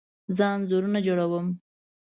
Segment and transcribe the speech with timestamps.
[0.35, 1.47] زه انځورونه جوړه وم